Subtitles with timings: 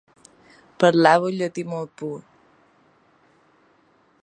[0.83, 2.11] Parlava un llatí molt pur.